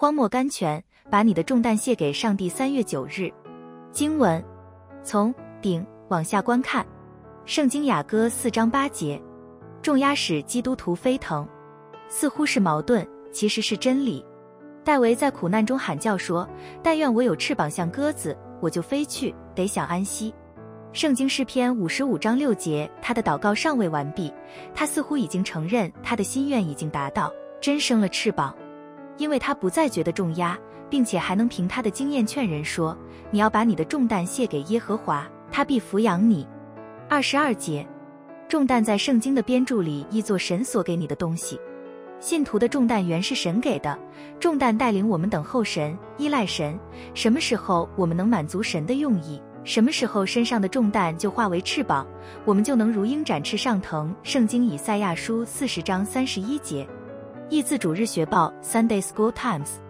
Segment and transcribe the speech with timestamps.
[0.00, 2.48] 荒漠甘泉，把你的重担卸给上帝。
[2.48, 3.30] 三月九日，
[3.92, 4.42] 经文
[5.04, 6.86] 从顶往下观看，
[7.44, 9.20] 圣经雅歌四章八节，
[9.82, 11.46] 重压使基督徒飞腾，
[12.08, 14.24] 似乎是矛盾，其实是真理。
[14.82, 16.48] 戴维在苦难中喊叫说
[16.82, 20.34] ：“但愿我有翅膀像鸽子，我就飞去，得享安息。”
[20.94, 24.32] 圣经诗篇五十五章六节，他的祷告尚未完毕，
[24.74, 27.30] 他似乎已经承认他的心愿已经达到，
[27.60, 28.56] 真生了翅膀，
[29.20, 30.58] 因为他不再觉得重压，
[30.88, 32.96] 并且还能凭他的经验劝人说
[33.30, 36.48] ：“你要把你的重担卸给耶和华，他必抚养你。”
[37.06, 37.86] 二十二节，
[38.48, 41.60] 重担在圣经的编著里译作神所给你的东西。
[42.18, 43.98] 信徒的重担原是神给的，
[44.38, 46.80] 重担带领我们等候神，依赖神。
[47.12, 49.38] 什么时候我们能满足神的用意？
[49.64, 52.06] 什么时候身上的重担就化为翅膀，
[52.46, 54.16] 我们就能如鹰展翅上腾。
[54.22, 56.88] 圣经以赛亚书四十章三十一节，
[57.50, 59.89] 译自主日学报 Sunday School Times。